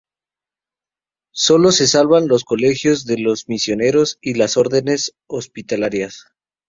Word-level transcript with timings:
Sólo 1.31 1.71
se 1.71 1.85
salvan 1.85 2.27
los 2.27 2.43
colegios 2.43 3.05
de 3.05 3.23
misioneros 3.47 4.17
y 4.19 4.33
las 4.33 4.57
órdenes 4.57 5.13
hospitalarias. 5.27 6.25